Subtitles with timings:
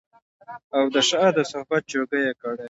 [0.75, 2.59] او د شاه د صحبت جوګه يې کړي